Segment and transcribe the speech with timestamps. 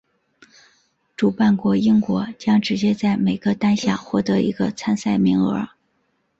[1.15, 5.69] 主办国英国将直接在每个单项获得一个参赛名额。